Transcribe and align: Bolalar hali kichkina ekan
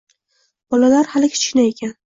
Bolalar 0.75 1.13
hali 1.13 1.31
kichkina 1.37 1.71
ekan 1.75 1.97